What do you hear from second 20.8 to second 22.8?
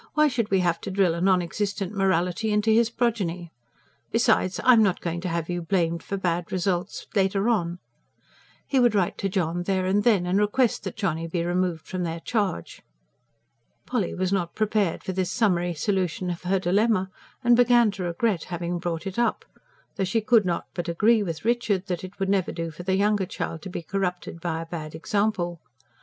agree with Richard that it would never do